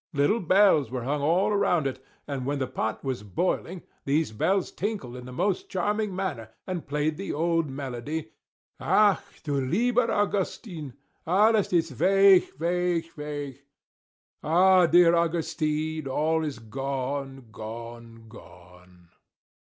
Little 0.13 0.39
bells 0.39 0.89
were 0.89 1.03
hung 1.03 1.21
all 1.21 1.51
round 1.55 1.85
it; 1.85 2.03
and 2.27 2.43
when 2.43 2.57
the 2.57 2.65
pot 2.65 3.03
was 3.03 3.21
boiling, 3.21 3.83
these 4.03 4.31
bells 4.31 4.71
tinkled 4.71 5.15
in 5.15 5.25
the 5.27 5.31
most 5.31 5.69
charming 5.69 6.15
manner, 6.15 6.49
and 6.65 6.87
played 6.87 7.17
the 7.17 7.31
old 7.33 7.69
melody, 7.69 8.31
"Ach! 8.79 9.19
du 9.43 9.53
lieber 9.61 10.09
Augustin, 10.11 10.93
Alles 11.27 11.71
ist 11.71 11.99
weg, 11.99 12.49
weg, 12.57 13.11
weg!"* 13.15 13.61
* 14.09 14.43
"Ah! 14.43 14.87
dear 14.87 15.13
Augustine! 15.13 16.07
All 16.07 16.43
is 16.43 16.57
gone, 16.57 17.45
gone, 17.51 18.25
gone!" 18.27 19.09